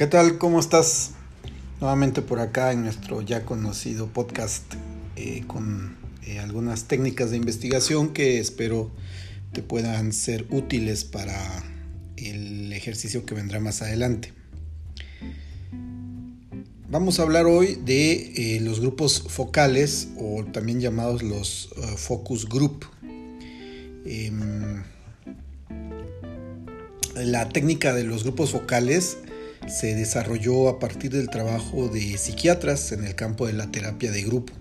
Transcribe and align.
¿Qué 0.00 0.06
tal? 0.06 0.38
¿Cómo 0.38 0.58
estás? 0.58 1.10
Nuevamente 1.78 2.22
por 2.22 2.40
acá 2.40 2.72
en 2.72 2.84
nuestro 2.84 3.20
ya 3.20 3.44
conocido 3.44 4.06
podcast 4.06 4.64
eh, 5.14 5.44
con 5.46 5.94
eh, 6.26 6.38
algunas 6.38 6.84
técnicas 6.84 7.30
de 7.30 7.36
investigación 7.36 8.14
que 8.14 8.40
espero 8.40 8.90
te 9.52 9.62
puedan 9.62 10.14
ser 10.14 10.46
útiles 10.48 11.04
para 11.04 11.36
el 12.16 12.72
ejercicio 12.72 13.26
que 13.26 13.34
vendrá 13.34 13.60
más 13.60 13.82
adelante. 13.82 14.32
Vamos 16.88 17.20
a 17.20 17.24
hablar 17.24 17.44
hoy 17.44 17.74
de 17.84 18.54
eh, 18.56 18.60
los 18.60 18.80
grupos 18.80 19.22
focales 19.28 20.08
o 20.16 20.46
también 20.50 20.80
llamados 20.80 21.22
los 21.22 21.74
focus 21.98 22.48
group. 22.48 22.86
Em, 24.06 24.82
la 27.16 27.50
técnica 27.50 27.92
de 27.92 28.04
los 28.04 28.22
grupos 28.22 28.52
focales 28.52 29.18
se 29.68 29.94
desarrolló 29.94 30.68
a 30.68 30.78
partir 30.78 31.10
del 31.12 31.28
trabajo 31.28 31.88
de 31.88 32.16
psiquiatras 32.16 32.92
en 32.92 33.04
el 33.04 33.14
campo 33.14 33.46
de 33.46 33.52
la 33.52 33.70
terapia 33.70 34.10
de 34.10 34.22
grupo. 34.22 34.52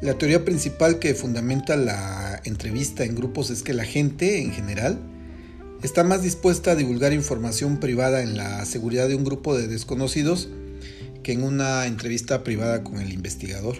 La 0.00 0.18
teoría 0.18 0.44
principal 0.44 0.98
que 0.98 1.14
fundamenta 1.14 1.76
la 1.76 2.40
entrevista 2.44 3.04
en 3.04 3.14
grupos 3.14 3.50
es 3.50 3.62
que 3.62 3.72
la 3.72 3.84
gente, 3.84 4.42
en 4.42 4.52
general, 4.52 4.98
está 5.82 6.04
más 6.04 6.22
dispuesta 6.22 6.72
a 6.72 6.74
divulgar 6.74 7.12
información 7.12 7.78
privada 7.78 8.22
en 8.22 8.36
la 8.36 8.64
seguridad 8.64 9.08
de 9.08 9.14
un 9.14 9.24
grupo 9.24 9.56
de 9.56 9.68
desconocidos 9.68 10.48
que 11.22 11.32
en 11.32 11.42
una 11.42 11.86
entrevista 11.86 12.44
privada 12.44 12.84
con 12.84 12.98
el 13.00 13.12
investigador. 13.12 13.76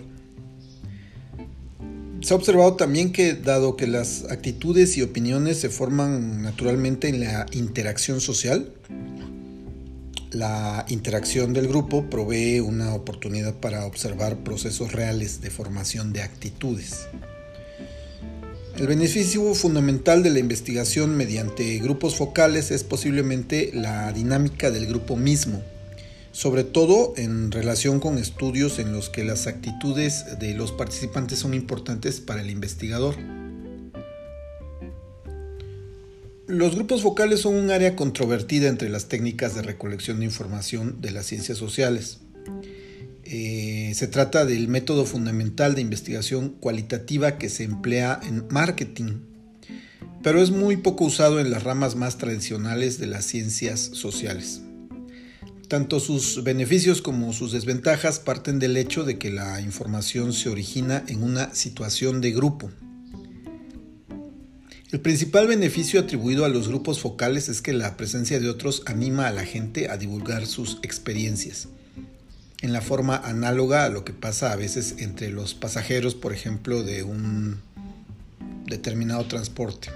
Se 2.23 2.33
ha 2.33 2.37
observado 2.39 2.75
también 2.75 3.13
que 3.13 3.35
dado 3.35 3.77
que 3.77 3.87
las 3.87 4.25
actitudes 4.31 4.97
y 4.97 5.03
opiniones 5.03 5.61
se 5.61 5.69
forman 5.69 6.41
naturalmente 6.41 7.09
en 7.09 7.21
la 7.21 7.45
interacción 7.53 8.23
social, 8.23 8.73
la 10.35 10.85
interacción 10.89 11.53
del 11.53 11.69
grupo 11.69 12.11
provee 12.11 12.61
una 12.61 12.95
oportunidad 12.95 13.55
para 13.55 13.87
observar 13.87 14.39
procesos 14.39 14.93
reales 14.93 15.41
de 15.41 15.51
formación 15.51 16.13
de 16.13 16.23
actitudes. 16.23 17.07
El 18.77 18.89
beneficio 18.89 19.55
fundamental 19.55 20.25
de 20.25 20.31
la 20.31 20.41
investigación 20.41 21.17
mediante 21.17 21.79
grupos 21.79 22.17
focales 22.17 22.73
es 22.73 22.83
posiblemente 22.83 23.71
la 23.73 24.13
dinámica 24.13 24.73
del 24.73 24.87
grupo 24.87 25.17
mismo, 25.17 25.63
sobre 26.33 26.65
todo 26.65 27.15
en 27.17 27.53
relación 27.53 28.01
con 28.01 28.19
estudios 28.19 28.81
en 28.81 28.93
los 28.93 29.11
que 29.11 29.23
las 29.23 29.47
actitudes 29.47 30.41
de 30.41 30.55
los 30.55 30.73
participantes 30.73 31.39
son 31.39 31.55
importantes 31.55 32.19
para 32.21 32.41
el 32.41 32.51
investigador. 32.51 33.15
Los 36.47 36.75
grupos 36.75 37.01
focales 37.01 37.41
son 37.41 37.55
un 37.55 37.71
área 37.71 37.97
controvertida 37.97 38.69
entre 38.69 38.91
las 38.91 39.09
técnicas 39.09 39.55
de 39.55 39.63
recolección 39.63 40.19
de 40.19 40.27
información 40.27 41.01
de 41.01 41.11
las 41.11 41.25
ciencias 41.25 41.57
sociales. 41.57 42.19
Eh, 43.25 43.93
se 43.95 44.09
trata 44.09 44.45
del 44.45 44.69
método 44.69 45.07
fundamental 45.07 45.75
de 45.75 45.81
investigación 45.81 46.51
cualitativa 46.51 47.39
que 47.39 47.49
se 47.49 47.65
emplea 47.65 48.21
en 48.23 48.47
marketing, 48.51 49.21
pero 50.23 50.43
es 50.43 50.51
muy 50.51 50.77
poco 50.77 51.05
usado 51.05 51.41
en 51.41 51.51
las 51.51 51.63
ramas 51.63 51.97
más 51.97 52.19
tradicionales 52.19 52.99
de 52.99 53.07
las 53.07 53.25
ciencias 53.25 53.81
sociales. 53.81 54.61
Tanto 55.69 55.99
sus 55.99 56.45
beneficios 56.45 57.01
como 57.01 57.33
sus 57.33 57.53
desventajas 57.53 58.21
parten 58.21 58.59
del 58.59 58.77
hecho 58.77 59.05
de 59.05 59.17
que 59.17 59.31
la 59.31 59.63
información 59.63 60.35
se 60.35 60.51
origina 60.51 61.05
en 61.09 61.23
una 61.23 61.55
situación 61.55 62.21
de 62.21 62.33
grupo. 62.33 62.71
El 64.95 65.01
principal 65.01 65.49
beneficio 65.49 65.99
atribuido 65.99 66.45
a 66.45 66.49
los 66.49 66.69
grupos 66.69 67.01
focales 67.01 67.49
es 67.49 67.61
que 67.61 67.73
la 67.73 67.97
presencia 67.97 68.39
de 68.39 68.49
otros 68.49 68.85
anima 68.87 69.27
a 69.27 69.33
la 69.33 69.45
gente 69.45 69.91
a 69.91 69.97
divulgar 69.97 70.47
sus 70.47 70.79
experiencias, 70.83 71.67
en 72.63 72.73
la 72.73 72.81
forma 72.81 73.17
análoga 73.17 73.87
a 73.87 73.89
lo 73.89 74.05
que 74.05 74.13
pasa 74.13 74.53
a 74.53 74.57
veces 74.57 74.95
entre 74.99 75.31
los 75.31 75.53
pasajeros, 75.55 76.15
por 76.15 76.33
ejemplo, 76.33 76.85
de 76.85 77.03
un 77.03 77.61
determinado 78.67 79.25
transporte. 79.25 79.89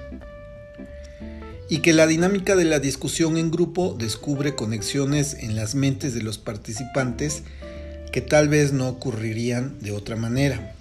Y 1.70 1.78
que 1.78 1.92
la 1.92 2.08
dinámica 2.08 2.56
de 2.56 2.64
la 2.64 2.80
discusión 2.80 3.36
en 3.36 3.52
grupo 3.52 3.94
descubre 3.96 4.56
conexiones 4.56 5.34
en 5.34 5.54
las 5.54 5.76
mentes 5.76 6.12
de 6.12 6.22
los 6.22 6.38
participantes 6.38 7.44
que 8.10 8.20
tal 8.20 8.48
vez 8.48 8.72
no 8.72 8.88
ocurrirían 8.88 9.78
de 9.78 9.92
otra 9.92 10.16
manera 10.16 10.74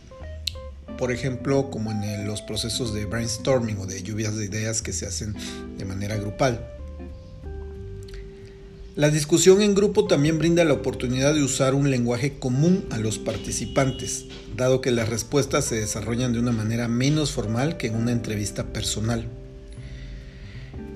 por 0.98 1.12
ejemplo, 1.12 1.70
como 1.70 1.92
en 1.92 2.28
los 2.28 2.42
procesos 2.42 2.94
de 2.94 3.06
brainstorming 3.06 3.78
o 3.78 3.86
de 3.86 4.04
lluvias 4.04 4.36
de 4.36 4.46
ideas 4.46 4.82
que 4.82 4.94
se 4.94 5.06
hacen 5.06 5.36
de 5.78 5.86
manera 5.86 6.18
grupal. 6.18 6.74
La 8.98 9.12
discusión 9.12 9.62
en 9.62 9.76
grupo 9.76 10.08
también 10.08 10.40
brinda 10.40 10.66
la 10.66 10.74
oportunidad 10.74 11.36
de 11.36 11.44
usar 11.44 11.76
un 11.76 11.92
lenguaje 11.92 12.40
común 12.40 12.84
a 12.90 12.98
los 12.98 13.20
participantes, 13.20 14.26
dado 14.56 14.82
que 14.82 14.90
las 14.90 15.08
respuestas 15.08 15.66
se 15.66 15.76
desarrollan 15.76 16.34
de 16.34 16.40
una 16.40 16.52
manera 16.52 16.88
menos 16.88 17.32
formal 17.32 17.78
que 17.78 17.86
en 17.86 17.96
una 17.96 18.12
entrevista 18.12 18.74
personal. 18.74 19.30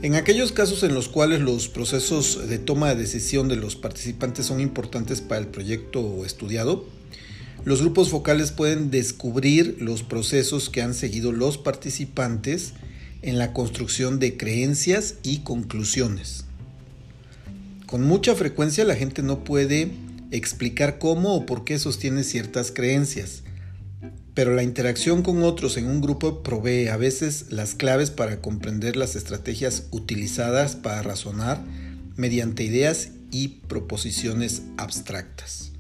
En 0.02 0.16
aquellos 0.16 0.52
casos 0.52 0.82
en 0.82 0.96
los 0.96 1.10
cuales 1.10 1.42
los 1.42 1.68
procesos 1.68 2.50
de 2.50 2.58
toma 2.58 2.90
de 2.90 2.96
decisión 2.96 3.48
de 3.48 3.56
los 3.56 3.76
participantes 3.76 4.48
son 4.48 4.60
importantes 4.60 5.22
para 5.22 5.40
el 5.40 5.46
proyecto 5.46 6.26
estudiado, 6.26 6.88
los 7.64 7.82
grupos 7.82 8.10
focales 8.10 8.52
pueden 8.52 8.90
descubrir 8.90 9.78
los 9.80 10.04
procesos 10.04 10.70
que 10.70 10.82
han 10.82 10.94
seguido 10.94 11.32
los 11.32 11.58
participantes 11.58 12.74
en 13.22 13.38
la 13.38 13.54
construcción 13.54 14.20
de 14.20 14.36
creencias 14.36 15.16
y 15.22 15.40
conclusiones. 15.40 16.46
Con 17.86 18.04
mucha 18.04 18.36
frecuencia 18.36 18.84
la 18.84 18.96
gente 18.96 19.22
no 19.22 19.44
puede 19.44 19.92
explicar 20.32 20.98
cómo 20.98 21.36
o 21.36 21.46
por 21.46 21.64
qué 21.64 21.78
sostiene 21.78 22.24
ciertas 22.24 22.72
creencias, 22.72 23.44
pero 24.34 24.56
la 24.56 24.64
interacción 24.64 25.22
con 25.22 25.44
otros 25.44 25.78
en 25.78 25.88
un 25.88 26.02
grupo 26.02 26.42
provee 26.42 26.88
a 26.88 26.98
veces 26.98 27.48
las 27.50 27.76
claves 27.76 28.10
para 28.10 28.40
comprender 28.42 28.96
las 28.96 29.16
estrategias 29.16 29.88
utilizadas 29.92 30.76
para 30.76 31.04
razonar 31.04 31.64
mediante 32.16 32.64
ideas 32.64 33.10
y 33.30 33.50
proposiciones 33.68 34.64
abstractas. 34.78 35.71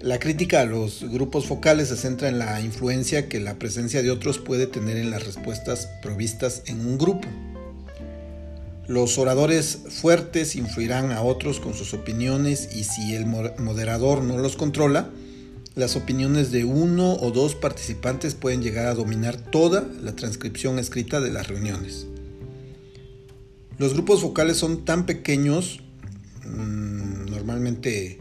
La 0.00 0.18
crítica 0.18 0.60
a 0.60 0.66
los 0.66 1.04
grupos 1.10 1.46
focales 1.46 1.88
se 1.88 1.96
centra 1.96 2.28
en 2.28 2.38
la 2.38 2.60
influencia 2.60 3.28
que 3.30 3.40
la 3.40 3.58
presencia 3.58 4.02
de 4.02 4.10
otros 4.10 4.38
puede 4.38 4.66
tener 4.66 4.98
en 4.98 5.10
las 5.10 5.24
respuestas 5.24 5.88
provistas 6.02 6.62
en 6.66 6.80
un 6.80 6.98
grupo. 6.98 7.26
Los 8.86 9.16
oradores 9.16 9.78
fuertes 9.88 10.54
influirán 10.54 11.12
a 11.12 11.22
otros 11.22 11.60
con 11.60 11.72
sus 11.72 11.94
opiniones 11.94 12.76
y 12.76 12.84
si 12.84 13.14
el 13.14 13.24
moderador 13.24 14.22
no 14.22 14.36
los 14.36 14.56
controla, 14.56 15.10
las 15.74 15.96
opiniones 15.96 16.52
de 16.52 16.64
uno 16.64 17.14
o 17.14 17.30
dos 17.30 17.54
participantes 17.54 18.34
pueden 18.34 18.62
llegar 18.62 18.86
a 18.86 18.94
dominar 18.94 19.36
toda 19.36 19.88
la 20.02 20.14
transcripción 20.14 20.78
escrita 20.78 21.20
de 21.20 21.30
las 21.30 21.48
reuniones. 21.48 22.06
Los 23.78 23.94
grupos 23.94 24.20
focales 24.20 24.58
son 24.58 24.84
tan 24.84 25.06
pequeños, 25.06 25.80
mm, 26.44 27.30
normalmente 27.30 28.18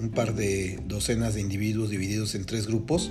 un 0.00 0.10
par 0.10 0.34
de 0.34 0.80
docenas 0.86 1.34
de 1.34 1.40
individuos 1.40 1.90
divididos 1.90 2.34
en 2.34 2.44
tres 2.44 2.66
grupos, 2.66 3.10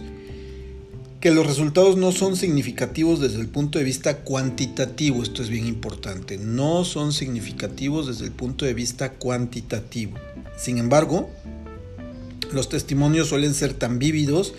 que 1.19 1.31
los 1.31 1.45
resultados 1.45 1.97
no 1.97 2.11
son 2.11 2.37
significativos 2.37 3.19
desde 3.19 3.41
el 3.41 3.47
punto 3.47 3.77
de 3.77 3.85
vista 3.85 4.19
cuantitativo, 4.19 5.21
esto 5.21 5.43
es 5.43 5.49
bien 5.49 5.67
importante, 5.67 6.37
no 6.37 6.85
son 6.85 7.11
significativos 7.11 8.07
desde 8.07 8.25
el 8.25 8.31
punto 8.31 8.65
de 8.65 8.73
vista 8.73 9.13
cuantitativo. 9.13 10.17
Sin 10.57 10.77
embargo, 10.77 11.29
los 12.53 12.69
testimonios 12.69 13.27
suelen 13.27 13.53
ser 13.53 13.73
tan 13.73 13.99
vívidos 13.99 14.53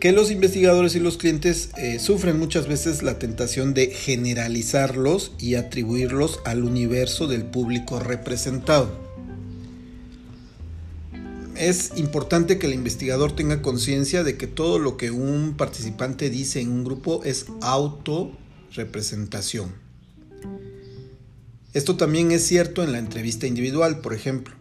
que 0.00 0.12
los 0.12 0.30
investigadores 0.30 0.96
y 0.96 1.00
los 1.00 1.18
clientes 1.18 1.70
eh, 1.76 1.98
sufren 2.00 2.38
muchas 2.38 2.66
veces 2.66 3.02
la 3.02 3.18
tentación 3.18 3.74
de 3.74 3.88
generalizarlos 3.88 5.32
y 5.38 5.54
atribuirlos 5.54 6.40
al 6.44 6.64
universo 6.64 7.28
del 7.28 7.44
público 7.44 8.00
representado 8.00 9.11
es 11.68 11.92
importante 11.94 12.58
que 12.58 12.66
el 12.66 12.74
investigador 12.74 13.36
tenga 13.36 13.62
conciencia 13.62 14.24
de 14.24 14.36
que 14.36 14.48
todo 14.48 14.80
lo 14.80 14.96
que 14.96 15.12
un 15.12 15.54
participante 15.56 16.28
dice 16.28 16.60
en 16.60 16.70
un 16.70 16.82
grupo 16.82 17.22
es 17.22 17.46
autorrepresentación. 17.60 19.72
Esto 21.72 21.96
también 21.96 22.32
es 22.32 22.44
cierto 22.44 22.82
en 22.82 22.90
la 22.90 22.98
entrevista 22.98 23.46
individual, 23.46 24.00
por 24.00 24.12
ejemplo. 24.12 24.56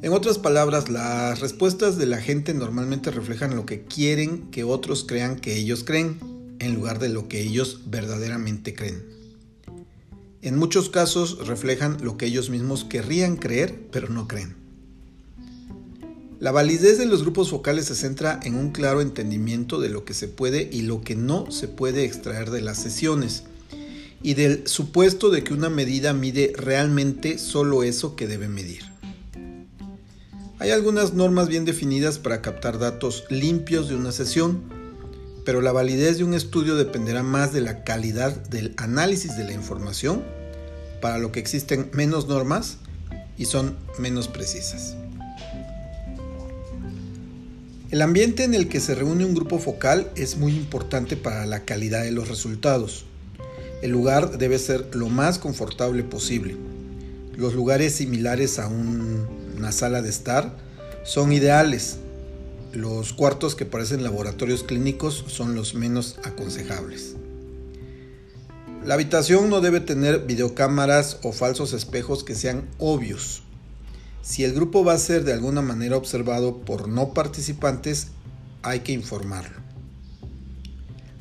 En 0.00 0.12
otras 0.12 0.38
palabras, 0.38 0.88
las 0.88 1.40
respuestas 1.40 1.98
de 1.98 2.06
la 2.06 2.20
gente 2.20 2.54
normalmente 2.54 3.10
reflejan 3.10 3.56
lo 3.56 3.66
que 3.66 3.82
quieren 3.82 4.48
que 4.52 4.62
otros 4.62 5.02
crean 5.02 5.40
que 5.40 5.56
ellos 5.56 5.82
creen, 5.82 6.20
en 6.60 6.76
lugar 6.76 7.00
de 7.00 7.08
lo 7.08 7.26
que 7.26 7.40
ellos 7.40 7.80
verdaderamente 7.86 8.76
creen. 8.76 9.02
En 10.40 10.56
muchos 10.56 10.88
casos 10.88 11.48
reflejan 11.48 11.98
lo 12.00 12.16
que 12.16 12.26
ellos 12.26 12.48
mismos 12.48 12.84
querrían 12.84 13.34
creer, 13.36 13.88
pero 13.90 14.08
no 14.08 14.28
creen. 14.28 14.61
La 16.42 16.50
validez 16.50 16.98
de 16.98 17.06
los 17.06 17.22
grupos 17.22 17.50
focales 17.50 17.84
se 17.84 17.94
centra 17.94 18.40
en 18.42 18.56
un 18.56 18.72
claro 18.72 19.00
entendimiento 19.00 19.80
de 19.80 19.88
lo 19.88 20.04
que 20.04 20.12
se 20.12 20.26
puede 20.26 20.68
y 20.72 20.82
lo 20.82 21.00
que 21.00 21.14
no 21.14 21.52
se 21.52 21.68
puede 21.68 22.04
extraer 22.04 22.50
de 22.50 22.60
las 22.60 22.78
sesiones, 22.78 23.44
y 24.24 24.34
del 24.34 24.66
supuesto 24.66 25.30
de 25.30 25.44
que 25.44 25.54
una 25.54 25.70
medida 25.70 26.12
mide 26.14 26.52
realmente 26.56 27.38
solo 27.38 27.84
eso 27.84 28.16
que 28.16 28.26
debe 28.26 28.48
medir. 28.48 28.82
Hay 30.58 30.72
algunas 30.72 31.14
normas 31.14 31.46
bien 31.46 31.64
definidas 31.64 32.18
para 32.18 32.42
captar 32.42 32.80
datos 32.80 33.22
limpios 33.30 33.88
de 33.88 33.94
una 33.94 34.10
sesión, 34.10 34.64
pero 35.44 35.60
la 35.60 35.70
validez 35.70 36.18
de 36.18 36.24
un 36.24 36.34
estudio 36.34 36.74
dependerá 36.74 37.22
más 37.22 37.52
de 37.52 37.60
la 37.60 37.84
calidad 37.84 38.34
del 38.48 38.74
análisis 38.78 39.36
de 39.36 39.44
la 39.44 39.52
información, 39.52 40.24
para 41.00 41.18
lo 41.18 41.30
que 41.30 41.38
existen 41.38 41.88
menos 41.92 42.26
normas 42.26 42.78
y 43.38 43.44
son 43.44 43.76
menos 44.00 44.26
precisas. 44.26 44.96
El 47.92 48.00
ambiente 48.00 48.44
en 48.44 48.54
el 48.54 48.70
que 48.70 48.80
se 48.80 48.94
reúne 48.94 49.26
un 49.26 49.34
grupo 49.34 49.58
focal 49.58 50.10
es 50.16 50.38
muy 50.38 50.52
importante 50.52 51.14
para 51.14 51.44
la 51.44 51.66
calidad 51.66 52.02
de 52.02 52.10
los 52.10 52.26
resultados. 52.26 53.04
El 53.82 53.90
lugar 53.90 54.38
debe 54.38 54.58
ser 54.58 54.88
lo 54.94 55.10
más 55.10 55.38
confortable 55.38 56.02
posible. 56.02 56.56
Los 57.36 57.52
lugares 57.52 57.96
similares 57.96 58.58
a 58.58 58.66
una 58.68 59.72
sala 59.72 60.00
de 60.00 60.08
estar 60.08 60.56
son 61.04 61.34
ideales. 61.34 61.98
Los 62.72 63.12
cuartos 63.12 63.54
que 63.54 63.66
parecen 63.66 64.02
laboratorios 64.02 64.62
clínicos 64.62 65.26
son 65.28 65.54
los 65.54 65.74
menos 65.74 66.16
aconsejables. 66.24 67.16
La 68.86 68.94
habitación 68.94 69.50
no 69.50 69.60
debe 69.60 69.80
tener 69.80 70.20
videocámaras 70.20 71.18
o 71.22 71.32
falsos 71.32 71.74
espejos 71.74 72.24
que 72.24 72.36
sean 72.36 72.70
obvios. 72.78 73.42
Si 74.22 74.44
el 74.44 74.54
grupo 74.54 74.84
va 74.84 74.92
a 74.92 74.98
ser 74.98 75.24
de 75.24 75.32
alguna 75.32 75.62
manera 75.62 75.96
observado 75.96 76.58
por 76.58 76.88
no 76.88 77.12
participantes, 77.12 78.08
hay 78.62 78.80
que 78.80 78.92
informarlo. 78.92 79.60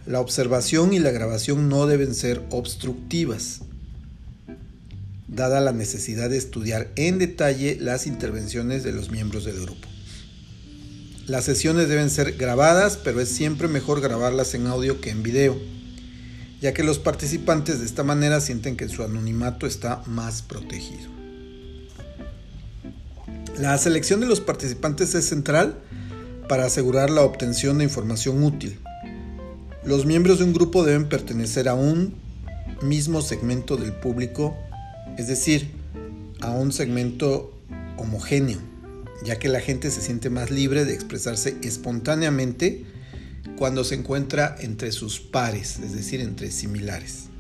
La 0.06 0.20
observación 0.20 0.94
y 0.94 1.00
la 1.00 1.10
grabación 1.10 1.68
no 1.68 1.88
deben 1.88 2.14
ser 2.14 2.44
obstructivas, 2.52 3.62
dada 5.28 5.62
la 5.62 5.72
necesidad 5.72 6.30
de 6.30 6.38
estudiar 6.38 6.92
en 6.96 7.18
detalle 7.18 7.78
las 7.80 8.06
intervenciones 8.06 8.84
de 8.84 8.92
los 8.92 9.10
miembros 9.10 9.46
del 9.46 9.62
grupo. 9.62 9.88
Las 11.26 11.46
sesiones 11.46 11.88
deben 11.88 12.10
ser 12.10 12.34
grabadas, 12.34 12.98
pero 12.98 13.20
es 13.20 13.30
siempre 13.30 13.68
mejor 13.68 14.02
grabarlas 14.02 14.54
en 14.54 14.68
audio 14.68 15.02
que 15.02 15.10
en 15.10 15.24
video, 15.24 15.58
ya 16.62 16.74
que 16.74 16.84
los 16.84 17.00
participantes 17.00 17.80
de 17.80 17.86
esta 17.86 18.04
manera 18.04 18.42
sienten 18.42 18.78
que 18.78 18.90
su 18.90 19.02
anonimato 19.02 19.66
está 19.66 20.04
más 20.06 20.42
protegido. 20.44 21.21
La 23.60 23.78
selección 23.78 24.22
de 24.22 24.28
los 24.28 24.40
participantes 24.42 25.14
es 25.14 25.26
central 25.26 25.78
para 26.48 26.66
asegurar 26.66 27.10
la 27.10 27.22
obtención 27.22 27.78
de 27.78 27.84
información 27.84 28.44
útil. 28.44 28.80
Los 29.84 30.06
miembros 30.06 30.40
de 30.40 30.46
un 30.46 30.54
grupo 30.54 30.84
deben 30.84 31.10
pertenecer 31.10 31.68
a 31.68 31.74
un 31.74 32.16
mismo 32.82 33.22
segmento 33.22 33.78
del 33.78 33.94
público, 33.94 34.56
es 35.18 35.28
decir, 35.28 35.72
a 36.40 36.52
un 36.52 36.72
segmento 36.72 37.54
homogéneo, 37.98 38.60
ya 39.24 39.38
que 39.38 39.50
la 39.50 39.60
gente 39.60 39.92
se 39.92 40.02
siente 40.02 40.30
más 40.30 40.50
libre 40.50 40.86
de 40.86 40.94
expresarse 40.94 41.58
espontáneamente 41.62 42.86
cuando 43.58 43.84
se 43.84 43.96
encuentra 43.96 44.56
entre 44.60 44.92
sus 44.92 45.20
pares, 45.20 45.80
es 45.80 45.94
decir, 45.94 46.22
entre 46.22 46.52
similares. 46.52 47.31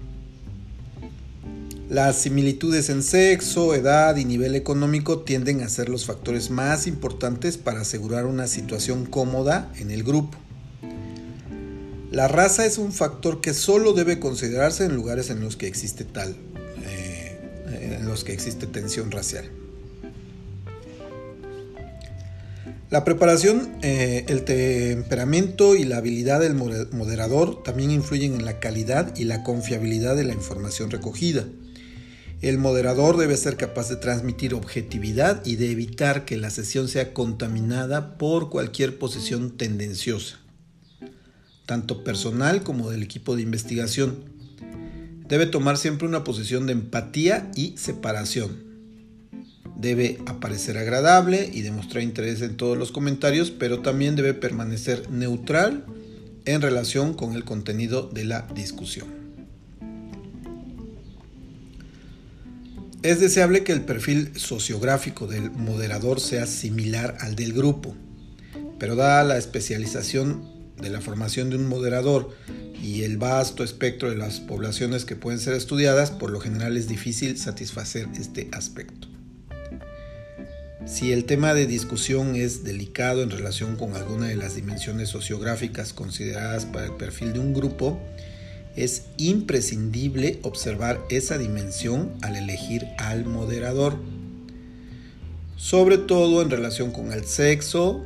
Las 1.92 2.22
similitudes 2.22 2.90
en 2.90 3.04
sexo, 3.04 3.76
edad 3.76 4.16
y 4.16 4.24
nivel 4.24 4.56
económico 4.56 5.24
tienden 5.24 5.62
a 5.62 5.68
ser 5.68 5.90
los 5.90 6.06
factores 6.06 6.50
más 6.50 6.88
importantes 6.88 7.58
para 7.58 7.82
asegurar 7.82 8.28
una 8.28 8.48
situación 8.48 9.06
cómoda 9.06 9.70
en 9.78 9.92
el 9.92 10.06
grupo. 10.06 10.38
La 12.10 12.30
raza 12.30 12.66
es 12.66 12.78
un 12.78 12.94
factor 12.94 13.42
que 13.42 13.54
solo 13.54 13.92
debe 13.92 14.22
considerarse 14.22 14.86
en 14.86 14.96
lugares 14.96 15.30
en 15.32 15.42
los 15.42 15.58
que 15.58 15.68
existe 15.68 16.06
tal, 16.06 16.38
eh, 16.86 17.98
en 18.00 18.08
los 18.08 18.24
que 18.24 18.32
existe 18.32 18.68
tensión 18.68 19.12
racial. 19.12 19.52
La 22.92 23.06
preparación, 23.06 23.78
eh, 23.84 24.26
el 24.28 24.44
temperamento 24.44 25.78
y 25.78 25.86
la 25.86 25.96
habilidad 25.96 26.42
del 26.42 26.56
moderador 26.56 27.64
también 27.64 27.90
influyen 27.90 28.34
en 28.34 28.44
la 28.44 28.60
calidad 28.60 29.16
y 29.16 29.24
la 29.24 29.44
confiabilidad 29.44 30.18
de 30.18 30.26
la 30.26 30.34
información 30.34 30.92
recogida. 30.92 31.46
El 32.42 32.58
moderador 32.58 33.16
debe 33.16 33.38
ser 33.38 33.56
capaz 33.56 33.88
de 33.88 33.96
transmitir 33.96 34.54
objetividad 34.54 35.42
y 35.46 35.56
de 35.56 35.72
evitar 35.72 36.26
que 36.26 36.36
la 36.36 36.50
sesión 36.50 36.90
sea 36.90 37.14
contaminada 37.14 38.18
por 38.18 38.50
cualquier 38.50 39.00
posición 39.00 39.56
tendenciosa, 39.56 40.42
tanto 41.66 42.04
personal 42.04 42.62
como 42.62 42.90
del 42.90 43.04
equipo 43.04 43.38
de 43.38 43.44
investigación. 43.44 44.26
Debe 45.30 45.46
tomar 45.46 45.78
siempre 45.78 46.10
una 46.10 46.26
posición 46.26 46.68
de 46.68 46.74
empatía 46.74 47.50
y 47.56 47.78
separación. 47.78 48.71
Debe 49.78 50.20
aparecer 50.28 50.78
agradable 50.78 51.50
y 51.52 51.62
demostrar 51.62 52.04
interés 52.04 52.42
en 52.42 52.58
todos 52.58 52.78
los 52.78 52.92
comentarios, 52.92 53.52
pero 53.52 53.82
también 53.82 54.16
debe 54.16 54.34
permanecer 54.34 55.10
neutral 55.10 55.86
en 56.46 56.62
relación 56.62 57.14
con 57.14 57.34
el 57.34 57.44
contenido 57.44 58.10
de 58.12 58.26
la 58.26 58.48
discusión. 58.54 59.22
Es 63.04 63.20
deseable 63.20 63.64
que 63.64 63.72
el 63.72 63.82
perfil 63.82 64.32
sociográfico 64.36 65.26
del 65.26 65.50
moderador 65.50 66.20
sea 66.20 66.46
similar 66.46 67.18
al 67.20 67.36
del 67.36 67.52
grupo, 67.52 67.96
pero 68.78 68.96
dada 68.96 69.24
la 69.24 69.40
especialización 69.40 70.44
de 70.80 70.92
la 70.92 71.02
formación 71.02 71.50
de 71.50 71.56
un 71.56 71.68
moderador 71.68 72.30
y 72.82 73.04
el 73.04 73.18
vasto 73.18 73.64
espectro 73.64 74.10
de 74.10 74.18
las 74.18 74.40
poblaciones 74.40 75.06
que 75.06 75.16
pueden 75.16 75.40
ser 75.40 75.54
estudiadas, 75.54 76.12
por 76.12 76.30
lo 76.30 76.40
general 76.40 76.78
es 76.78 76.88
difícil 76.88 77.38
satisfacer 77.38 78.08
este 78.20 78.50
aspecto. 78.52 79.11
Si 80.86 81.12
el 81.12 81.26
tema 81.26 81.54
de 81.54 81.68
discusión 81.68 82.36
es 82.36 82.64
delicado 82.64 83.22
en 83.22 83.30
relación 83.30 83.76
con 83.76 83.96
alguna 83.96 84.28
de 84.28 84.36
las 84.36 84.56
dimensiones 84.56 85.10
sociográficas 85.10 85.94
consideradas 85.94 86.66
para 86.66 86.88
el 86.88 86.94
perfil 86.94 87.34
de 87.34 87.40
un 87.40 87.54
grupo, 87.54 88.00
es 88.76 89.04
imprescindible 89.18 90.40
observar 90.42 91.00
esa 91.10 91.38
dimensión 91.38 92.14
al 92.22 92.36
elegir 92.36 92.88
al 92.98 93.26
moderador, 93.26 93.98
sobre 95.56 96.00
todo 96.00 96.42
en 96.42 96.50
relación 96.50 96.92
con 96.92 97.12
el 97.14 97.26
sexo, 97.26 98.04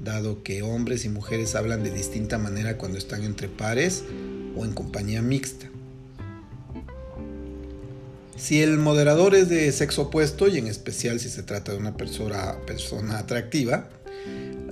dado 0.00 0.42
que 0.42 0.62
hombres 0.62 1.04
y 1.04 1.10
mujeres 1.10 1.54
hablan 1.54 1.84
de 1.84 1.92
distinta 1.92 2.38
manera 2.38 2.76
cuando 2.76 2.98
están 2.98 3.22
entre 3.22 3.48
pares 3.48 4.02
o 4.56 4.64
en 4.64 4.72
compañía 4.72 5.22
mixta. 5.22 5.71
Si 8.42 8.60
el 8.60 8.76
moderador 8.76 9.36
es 9.36 9.48
de 9.48 9.70
sexo 9.70 10.02
opuesto 10.02 10.48
y 10.48 10.58
en 10.58 10.66
especial 10.66 11.20
si 11.20 11.28
se 11.28 11.44
trata 11.44 11.70
de 11.70 11.78
una 11.78 11.96
persona, 11.96 12.58
atractiva, 13.16 13.88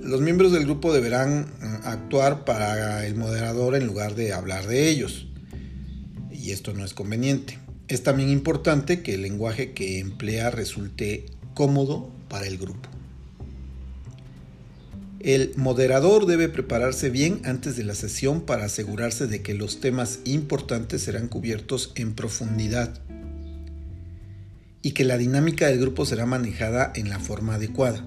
los 0.03 0.19
miembros 0.19 0.51
del 0.51 0.65
grupo 0.65 0.91
deberán 0.91 1.43
mm, 1.43 1.87
actuar 1.87 2.43
para 2.43 3.07
el 3.07 3.15
moderador 3.15 3.75
en 3.75 3.87
lugar 3.87 4.15
de 4.15 4.33
hablar 4.33 4.67
de 4.67 4.89
ellos. 4.89 5.27
Y 6.29 6.51
esto 6.51 6.73
no 6.73 6.83
es 6.83 6.93
conveniente. 6.93 7.59
Es 7.87 8.03
también 8.03 8.27
importante 8.27 9.03
que 9.03 9.13
el 9.13 9.21
lenguaje 9.21 9.71
que 9.71 9.99
emplea 9.99 10.51
resulte 10.51 11.27
cómodo 11.53 12.11
para 12.27 12.47
el 12.47 12.57
grupo. 12.57 12.89
El 15.21 15.53
moderador 15.55 16.25
debe 16.25 16.49
prepararse 16.49 17.09
bien 17.09 17.39
antes 17.45 17.77
de 17.77 17.85
la 17.85 17.95
sesión 17.95 18.41
para 18.41 18.65
asegurarse 18.65 19.27
de 19.27 19.41
que 19.41 19.53
los 19.53 19.79
temas 19.79 20.19
importantes 20.25 21.03
serán 21.03 21.29
cubiertos 21.29 21.93
en 21.95 22.15
profundidad 22.15 22.99
y 24.81 24.91
que 24.91 25.03
la 25.03 25.17
dinámica 25.17 25.67
del 25.67 25.79
grupo 25.79 26.05
será 26.05 26.25
manejada 26.25 26.91
en 26.95 27.09
la 27.09 27.19
forma 27.19 27.55
adecuada. 27.55 28.05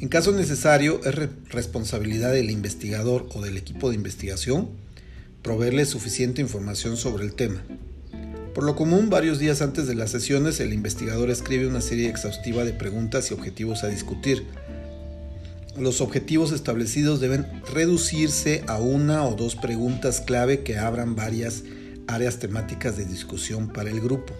En 0.00 0.08
caso 0.08 0.32
necesario, 0.32 1.00
es 1.04 1.14
responsabilidad 1.50 2.32
del 2.32 2.50
investigador 2.50 3.28
o 3.34 3.42
del 3.42 3.56
equipo 3.56 3.90
de 3.90 3.96
investigación 3.96 4.68
proveerle 5.42 5.86
suficiente 5.86 6.42
información 6.42 6.96
sobre 6.96 7.24
el 7.24 7.34
tema. 7.34 7.62
Por 8.54 8.64
lo 8.64 8.74
común, 8.74 9.08
varios 9.08 9.38
días 9.38 9.62
antes 9.62 9.86
de 9.86 9.94
las 9.94 10.10
sesiones, 10.10 10.60
el 10.60 10.72
investigador 10.72 11.30
escribe 11.30 11.66
una 11.66 11.80
serie 11.80 12.08
exhaustiva 12.08 12.64
de 12.64 12.72
preguntas 12.72 13.30
y 13.30 13.34
objetivos 13.34 13.84
a 13.84 13.88
discutir. 13.88 14.44
Los 15.78 16.00
objetivos 16.00 16.50
establecidos 16.50 17.20
deben 17.20 17.46
reducirse 17.72 18.64
a 18.66 18.78
una 18.78 19.24
o 19.24 19.36
dos 19.36 19.54
preguntas 19.54 20.20
clave 20.20 20.64
que 20.64 20.76
abran 20.76 21.14
varias 21.14 21.62
áreas 22.08 22.40
temáticas 22.40 22.96
de 22.96 23.04
discusión 23.04 23.68
para 23.72 23.90
el 23.90 24.00
grupo. 24.00 24.34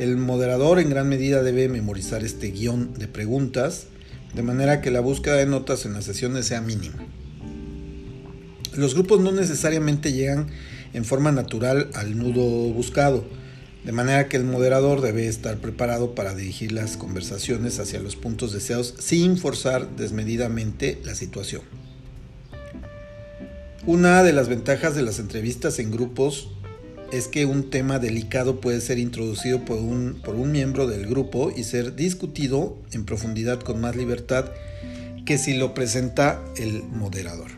El 0.00 0.16
moderador 0.16 0.80
en 0.80 0.88
gran 0.88 1.10
medida 1.10 1.42
debe 1.42 1.68
memorizar 1.68 2.24
este 2.24 2.52
guion 2.52 2.94
de 2.94 3.06
preguntas, 3.06 3.88
de 4.32 4.42
manera 4.42 4.80
que 4.80 4.90
la 4.90 5.00
búsqueda 5.00 5.34
de 5.34 5.44
notas 5.44 5.84
en 5.84 5.92
las 5.92 6.06
sesiones 6.06 6.46
sea 6.46 6.62
mínima. 6.62 7.04
Los 8.74 8.94
grupos 8.94 9.20
no 9.20 9.30
necesariamente 9.30 10.14
llegan 10.14 10.46
en 10.94 11.04
forma 11.04 11.32
natural 11.32 11.90
al 11.92 12.16
nudo 12.16 12.72
buscado, 12.72 13.26
de 13.84 13.92
manera 13.92 14.26
que 14.26 14.38
el 14.38 14.44
moderador 14.44 15.02
debe 15.02 15.28
estar 15.28 15.58
preparado 15.58 16.14
para 16.14 16.34
dirigir 16.34 16.72
las 16.72 16.96
conversaciones 16.96 17.78
hacia 17.78 18.00
los 18.00 18.16
puntos 18.16 18.54
deseados 18.54 18.94
sin 18.98 19.36
forzar 19.36 19.96
desmedidamente 19.96 20.98
la 21.04 21.14
situación. 21.14 21.60
Una 23.84 24.22
de 24.22 24.32
las 24.32 24.48
ventajas 24.48 24.94
de 24.94 25.02
las 25.02 25.18
entrevistas 25.18 25.78
en 25.78 25.90
grupos 25.90 26.48
es 27.12 27.28
que 27.28 27.44
un 27.44 27.70
tema 27.70 27.98
delicado 27.98 28.60
puede 28.60 28.80
ser 28.80 28.98
introducido 28.98 29.64
por 29.64 29.78
un, 29.78 30.20
por 30.24 30.36
un 30.36 30.52
miembro 30.52 30.86
del 30.86 31.06
grupo 31.06 31.52
y 31.54 31.64
ser 31.64 31.96
discutido 31.96 32.78
en 32.92 33.04
profundidad 33.04 33.60
con 33.60 33.80
más 33.80 33.96
libertad 33.96 34.50
que 35.26 35.38
si 35.38 35.54
lo 35.54 35.74
presenta 35.74 36.44
el 36.56 36.82
moderador. 36.82 37.50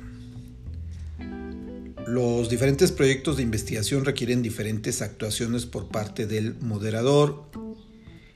Los 2.07 2.51
diferentes 2.51 2.93
proyectos 2.93 3.37
de 3.37 3.43
investigación 3.43 4.05
requieren 4.05 4.43
diferentes 4.43 5.03
actuaciones 5.03 5.67
por 5.67 5.89
parte 5.89 6.27
del 6.27 6.55
moderador 6.61 7.45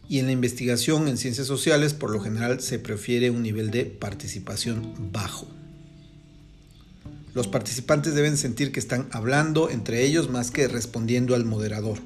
y 0.09 0.21
en 0.21 0.27
la 0.27 0.33
investigación 0.33 1.09
en 1.09 1.19
ciencias 1.19 1.47
sociales 1.47 1.93
por 1.93 2.11
lo 2.11 2.21
general 2.21 2.61
se 2.61 2.79
prefiere 2.79 3.31
un 3.31 3.43
nivel 3.43 3.71
de 3.71 3.85
participación 3.85 5.11
bajo. 5.13 5.49
Los 7.37 7.49
participantes 7.49 8.15
deben 8.15 8.39
sentir 8.39 8.73
que 8.73 8.81
están 8.81 9.09
hablando 9.13 9.69
entre 9.69 10.07
ellos 10.07 10.31
más 10.31 10.51
que 10.51 10.69
respondiendo 10.69 11.35
al 11.35 11.45
moderador. 11.45 11.99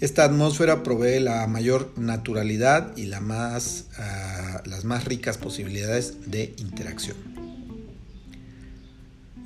Esta 0.00 0.24
atmósfera 0.24 0.82
provee 0.82 1.20
la 1.20 1.46
mayor 1.46 1.92
naturalidad 1.98 2.96
y 2.96 3.12
ah, 3.12 4.62
las 4.64 4.84
más 4.86 5.04
ricas 5.04 5.36
posibilidades 5.36 6.30
de 6.30 6.54
interacción. 6.56 7.18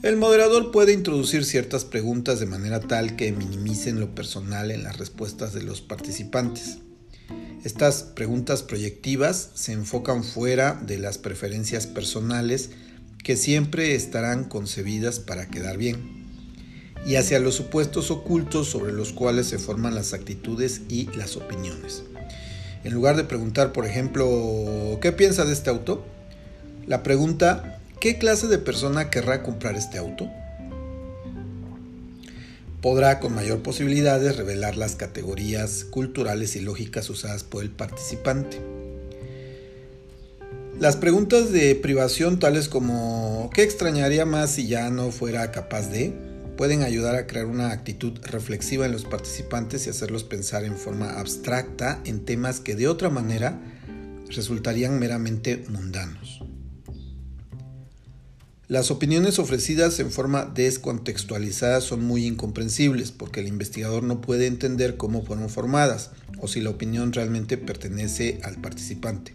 El 0.05 0.17
moderador 0.17 0.71
puede 0.71 0.93
introducir 0.93 1.45
ciertas 1.45 1.85
preguntas 1.85 2.39
de 2.39 2.47
manera 2.47 2.79
tal 2.79 3.17
que 3.17 3.33
minimicen 3.33 3.99
lo 3.99 4.15
personal 4.15 4.71
en 4.71 4.85
las 4.85 4.97
respuestas 4.97 5.55
de 5.55 5.65
los 5.65 5.81
participantes. 5.81 6.79
Estas 7.65 8.05
preguntas 8.05 8.63
proyectivas 8.63 9.51
se 9.55 9.73
enfocan 9.73 10.23
fuera 10.23 10.81
de 10.87 10.99
las 10.99 11.19
preferencias 11.19 11.89
personales 11.89 12.71
que 13.23 13.37
siempre 13.37 13.95
estarán 13.95 14.45
concebidas 14.45 15.21
para 15.21 15.49
quedar 15.49 15.77
bien, 15.77 16.19
y 17.07 17.17
hacia 17.17 17.39
los 17.39 17.55
supuestos 17.55 18.11
ocultos 18.11 18.69
sobre 18.69 18.93
los 18.93 19.13
cuales 19.13 19.47
se 19.47 19.59
forman 19.59 19.95
las 19.95 20.13
actitudes 20.13 20.83
y 20.89 21.07
las 21.17 21.37
opiniones. 21.37 22.03
En 22.85 22.95
lugar 22.95 23.17
de 23.17 23.25
preguntar, 23.25 23.73
por 23.73 23.87
ejemplo, 23.87 24.99
¿qué 25.01 25.13
piensa 25.13 25.45
de 25.45 25.53
este 25.53 25.71
auto? 25.71 26.05
La 26.87 27.03
pregunta, 27.03 27.81
¿qué 28.01 28.19
clase 28.19 28.47
de 28.47 28.59
persona 28.59 29.11
querrá 29.11 29.43
comprar 29.43 29.77
este 29.77 29.99
auto? 29.99 30.29
Podrá 32.81 33.19
con 33.19 33.35
mayor 33.35 33.61
posibilidades 33.63 34.37
revelar 34.37 34.77
las 34.77 34.95
categorías 34.95 35.85
culturales 35.85 36.55
y 36.55 36.61
lógicas 36.61 37.11
usadas 37.11 37.43
por 37.43 37.63
el 37.63 37.71
participante. 37.71 38.78
Las 40.81 40.95
preguntas 40.95 41.51
de 41.51 41.75
privación 41.75 42.39
tales 42.39 42.69
como 42.69 43.51
¿qué 43.53 43.65
extrañaría 43.65 44.25
más 44.25 44.53
si 44.53 44.69
ya 44.69 44.91
no 44.91 45.11
fuera 45.11 45.51
capaz 45.51 45.89
de? 45.89 46.15
pueden 46.57 46.83
ayudar 46.83 47.17
a 47.17 47.27
crear 47.27 47.47
una 47.47 47.71
actitud 47.71 48.19
reflexiva 48.23 48.87
en 48.87 48.93
los 48.93 49.05
participantes 49.05 49.87
y 49.87 49.91
hacerlos 49.91 50.23
pensar 50.23 50.65
en 50.65 50.77
forma 50.77 51.19
abstracta 51.19 52.01
en 52.05 52.25
temas 52.25 52.61
que 52.61 52.77
de 52.77 52.87
otra 52.87 53.11
manera 53.11 53.61
resultarían 54.29 55.01
meramente 55.01 55.65
mundanos. 55.69 56.43
Las 58.69 58.91
opiniones 58.93 59.41
ofrecidas 59.41 59.99
en 59.99 60.13
forma 60.13 60.45
descontextualizada 60.45 61.81
son 61.81 62.05
muy 62.05 62.25
incomprensibles 62.25 63.11
porque 63.11 63.41
el 63.41 63.49
investigador 63.49 64.05
no 64.05 64.21
puede 64.21 64.47
entender 64.47 64.97
cómo 64.97 65.25
fueron 65.25 65.49
formadas 65.49 66.11
o 66.41 66.47
si 66.47 66.61
la 66.61 66.71
opinión 66.71 67.13
realmente 67.13 67.57
pertenece 67.57 68.41
al 68.45 68.61
participante. 68.61 69.33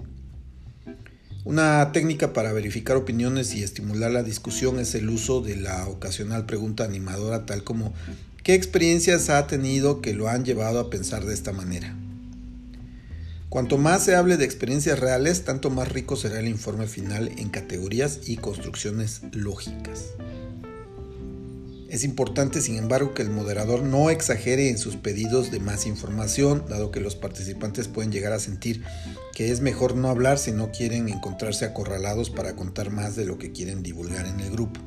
Una 1.46 1.92
técnica 1.92 2.32
para 2.32 2.54
verificar 2.54 2.96
opiniones 2.96 3.54
y 3.54 3.64
estimular 3.64 4.12
la 4.12 4.24
discusión 4.24 4.80
es 4.80 4.96
el 4.96 5.10
uso 5.10 5.42
de 5.42 5.58
la 5.58 5.88
ocasional 5.90 6.46
pregunta 6.46 6.86
animadora 6.86 7.46
tal 7.46 7.66
como 7.66 7.94
¿qué 8.44 8.54
experiencias 8.54 9.30
ha 9.30 9.46
tenido 9.46 10.00
que 10.00 10.14
lo 10.14 10.30
han 10.30 10.46
llevado 10.46 10.80
a 10.80 10.90
pensar 10.90 11.26
de 11.26 11.34
esta 11.34 11.52
manera? 11.52 11.98
Cuanto 13.50 13.78
más 13.78 14.06
se 14.06 14.16
hable 14.16 14.38
de 14.38 14.46
experiencias 14.46 15.00
reales, 15.00 15.44
tanto 15.44 15.70
más 15.70 15.92
rico 15.92 16.16
será 16.16 16.40
el 16.40 16.48
informe 16.48 16.88
final 16.88 17.30
en 17.38 17.50
categorías 17.50 18.22
y 18.26 18.38
construcciones 18.38 19.22
lógicas. 19.34 20.06
Es 21.94 22.04
importante, 22.04 22.60
sin 22.60 22.78
embargo, 22.78 23.14
que 23.14 23.22
el 23.22 23.30
moderador 23.30 23.84
no 23.84 24.10
exagere 24.10 24.68
en 24.68 24.80
sus 24.80 24.96
pedidos 24.96 25.52
de 25.52 25.60
más 25.60 25.86
información, 25.86 26.66
dado 26.68 26.90
que 26.90 27.00
los 27.00 27.16
participantes 27.16 27.88
pueden 27.88 28.12
llegar 28.12 28.34
a 28.34 28.40
sentir 28.40 28.82
que 29.36 29.52
es 29.52 29.62
mejor 29.62 29.96
no 29.96 30.10
hablar 30.10 30.40
si 30.40 30.52
no 30.54 30.72
quieren 30.72 31.08
encontrarse 31.08 31.66
acorralados 31.66 32.32
para 32.32 32.56
contar 32.56 32.90
más 32.90 33.16
de 33.16 33.26
lo 33.26 33.38
que 33.38 33.52
quieren 33.52 33.84
divulgar 33.84 34.26
en 34.26 34.40
el 34.40 34.50
grupo. 34.50 34.80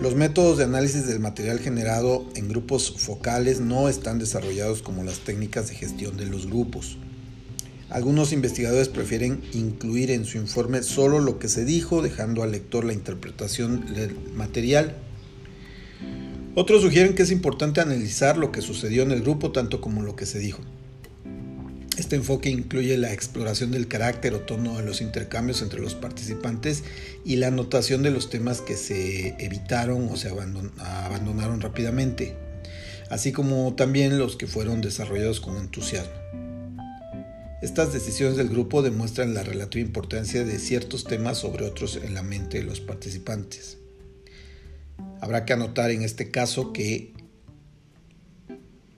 Los 0.00 0.16
métodos 0.16 0.58
de 0.58 0.64
análisis 0.64 1.06
del 1.06 1.20
material 1.20 1.60
generado 1.60 2.26
en 2.34 2.48
grupos 2.48 2.96
focales 2.98 3.60
no 3.60 3.88
están 3.88 4.18
desarrollados 4.18 4.82
como 4.82 5.04
las 5.04 5.20
técnicas 5.20 5.68
de 5.68 5.76
gestión 5.76 6.16
de 6.16 6.26
los 6.26 6.48
grupos. 6.48 6.98
Algunos 7.88 8.32
investigadores 8.32 8.88
prefieren 8.88 9.40
incluir 9.52 10.10
en 10.10 10.24
su 10.24 10.38
informe 10.38 10.82
solo 10.82 11.20
lo 11.20 11.38
que 11.38 11.48
se 11.48 11.64
dijo, 11.64 12.02
dejando 12.02 12.42
al 12.42 12.50
lector 12.50 12.84
la 12.84 12.94
interpretación 12.94 13.94
del 13.94 14.18
material 14.34 14.96
otros 16.54 16.82
sugieren 16.82 17.14
que 17.14 17.22
es 17.22 17.30
importante 17.30 17.80
analizar 17.80 18.36
lo 18.36 18.52
que 18.52 18.60
sucedió 18.60 19.02
en 19.02 19.10
el 19.10 19.22
grupo 19.22 19.52
tanto 19.52 19.80
como 19.80 20.02
lo 20.02 20.16
que 20.16 20.26
se 20.26 20.38
dijo. 20.38 20.60
Este 21.98 22.16
enfoque 22.16 22.48
incluye 22.48 22.96
la 22.96 23.12
exploración 23.12 23.70
del 23.70 23.86
carácter 23.86 24.32
o 24.34 24.40
tono 24.40 24.78
de 24.78 24.82
los 24.82 25.00
intercambios 25.02 25.60
entre 25.60 25.80
los 25.80 25.94
participantes 25.94 26.84
y 27.24 27.36
la 27.36 27.48
anotación 27.48 28.02
de 28.02 28.10
los 28.10 28.30
temas 28.30 28.62
que 28.62 28.76
se 28.76 29.36
evitaron 29.38 30.08
o 30.10 30.16
se 30.16 30.28
abandonaron 30.28 31.60
rápidamente, 31.60 32.34
así 33.10 33.32
como 33.32 33.74
también 33.74 34.18
los 34.18 34.36
que 34.36 34.46
fueron 34.46 34.80
desarrollados 34.80 35.40
con 35.40 35.58
entusiasmo. 35.58 36.12
Estas 37.60 37.92
decisiones 37.92 38.36
del 38.36 38.48
grupo 38.48 38.82
demuestran 38.82 39.34
la 39.34 39.42
relativa 39.42 39.86
importancia 39.86 40.44
de 40.44 40.58
ciertos 40.58 41.04
temas 41.04 41.38
sobre 41.38 41.66
otros 41.66 41.96
en 42.02 42.14
la 42.14 42.22
mente 42.22 42.58
de 42.58 42.64
los 42.64 42.80
participantes. 42.80 43.78
Habrá 45.20 45.44
que 45.44 45.52
anotar 45.52 45.90
en 45.90 46.02
este 46.02 46.30
caso 46.30 46.72
que 46.72 47.12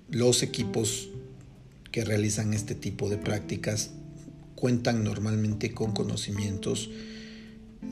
los 0.08 0.42
equipos 0.42 1.10
que 1.90 2.04
realizan 2.04 2.54
este 2.54 2.74
tipo 2.74 3.08
de 3.08 3.18
prácticas 3.18 3.90
cuentan 4.54 5.04
normalmente 5.04 5.72
con 5.72 5.92
conocimientos 5.92 6.90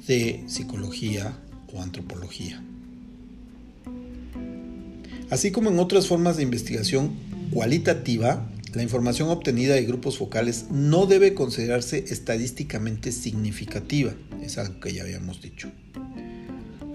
de 0.06 0.44
psicología 0.46 1.38
o 1.72 1.82
antropología. 1.82 2.62
Así 5.30 5.50
como 5.50 5.70
en 5.70 5.78
otras 5.78 6.08
formas 6.08 6.36
de 6.36 6.42
investigación 6.42 7.12
cualitativa, 7.52 8.48
la 8.74 8.82
información 8.82 9.28
obtenida 9.28 9.74
de 9.74 9.84
grupos 9.84 10.18
focales 10.18 10.66
no 10.70 11.06
debe 11.06 11.34
considerarse 11.34 12.04
estadísticamente 12.08 13.12
significativa, 13.12 14.14
es 14.42 14.58
algo 14.58 14.80
que 14.80 14.94
ya 14.94 15.02
habíamos 15.02 15.42
dicho. 15.42 15.70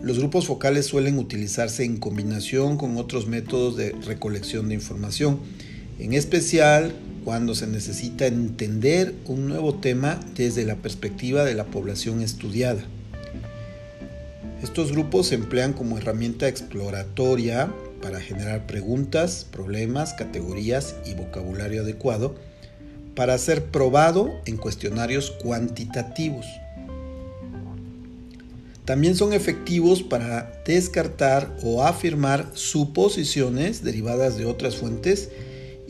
Los 0.01 0.19
grupos 0.19 0.45
focales 0.45 0.85
suelen 0.85 1.17
utilizarse 1.17 1.83
en 1.83 1.97
combinación 1.97 2.77
con 2.77 2.97
otros 2.97 3.27
métodos 3.27 3.75
de 3.75 3.93
recolección 4.05 4.69
de 4.69 4.75
información, 4.75 5.39
en 5.99 6.13
especial 6.13 6.93
cuando 7.25 7.55
se 7.55 7.67
necesita 7.67 8.27
entender 8.27 9.15
un 9.25 9.47
nuevo 9.47 9.75
tema 9.75 10.19
desde 10.35 10.65
la 10.65 10.75
perspectiva 10.75 11.43
de 11.43 11.55
la 11.55 11.65
población 11.65 12.21
estudiada. 12.21 12.83
Estos 14.61 14.91
grupos 14.91 15.27
se 15.27 15.35
emplean 15.35 15.73
como 15.73 15.97
herramienta 15.97 16.47
exploratoria 16.47 17.73
para 18.01 18.21
generar 18.21 18.67
preguntas, 18.67 19.45
problemas, 19.51 20.13
categorías 20.13 20.95
y 21.05 21.15
vocabulario 21.15 21.81
adecuado 21.81 22.35
para 23.15 23.37
ser 23.39 23.65
probado 23.65 24.31
en 24.45 24.57
cuestionarios 24.57 25.31
cuantitativos. 25.31 26.45
También 28.87 29.17
son 29.17 29.33
efectivos 29.33 30.01
para 30.01 30.61
descartar 30.65 31.53
o 31.61 31.83
afirmar 31.83 32.51
suposiciones 32.53 33.83
derivadas 33.83 34.37
de 34.37 34.45
otras 34.45 34.77
fuentes 34.77 35.27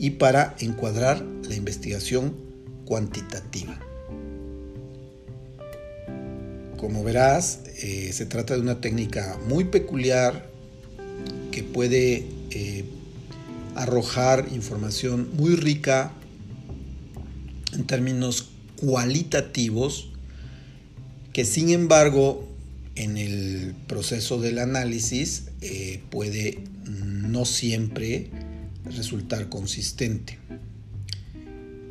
y 0.00 0.10
para 0.10 0.56
encuadrar 0.58 1.24
la 1.48 1.54
investigación 1.54 2.34
cuantitativa. 2.84 3.78
Como 6.76 7.04
verás, 7.04 7.60
eh, 7.84 8.10
se 8.12 8.26
trata 8.26 8.54
de 8.54 8.62
una 8.62 8.80
técnica 8.80 9.38
muy 9.48 9.66
peculiar 9.66 10.50
que 11.52 11.62
puede 11.62 12.26
eh, 12.50 12.84
arrojar 13.76 14.48
información 14.50 15.28
muy 15.36 15.54
rica 15.54 16.10
en 17.74 17.86
términos 17.86 18.50
cualitativos 18.74 20.10
que 21.32 21.44
sin 21.44 21.68
embargo 21.68 22.47
en 22.98 23.16
el 23.16 23.74
proceso 23.86 24.40
del 24.40 24.58
análisis 24.58 25.44
eh, 25.60 26.02
puede 26.10 26.58
no 26.84 27.44
siempre 27.44 28.28
resultar 28.84 29.48
consistente. 29.48 30.38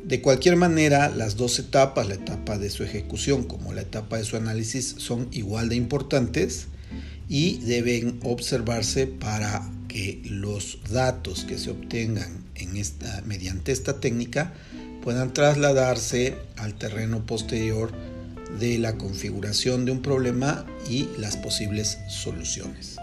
De 0.04 0.20
cualquier 0.20 0.56
manera, 0.56 1.08
las 1.08 1.36
dos 1.36 1.58
etapas, 1.58 2.08
la 2.08 2.14
etapa 2.14 2.58
de 2.58 2.70
su 2.70 2.82
ejecución 2.82 3.44
como 3.44 3.72
la 3.72 3.82
etapa 3.82 4.18
de 4.18 4.24
su 4.24 4.36
análisis, 4.36 4.96
son 4.98 5.28
igual 5.32 5.70
de 5.70 5.76
importantes 5.76 6.66
y 7.28 7.58
deben 7.58 8.20
observarse 8.22 9.06
para 9.06 9.70
que 9.88 10.20
los 10.24 10.78
datos 10.90 11.44
que 11.44 11.58
se 11.58 11.70
obtengan 11.70 12.44
mediante 13.24 13.72
esta 13.72 14.00
técnica 14.00 14.52
puedan 15.02 15.32
trasladarse 15.32 16.36
al 16.56 16.74
terreno 16.74 17.24
posterior 17.24 17.92
de 18.58 18.78
la 18.78 18.96
configuración 18.96 19.84
de 19.84 19.92
un 19.92 20.02
problema 20.02 20.66
y 20.88 21.08
las 21.18 21.36
posibles 21.36 21.98
soluciones. 22.08 22.96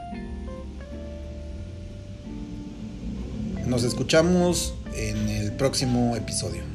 Nos 3.65 3.83
escuchamos 3.83 4.75
en 4.95 5.29
el 5.29 5.53
próximo 5.53 6.15
episodio. 6.15 6.74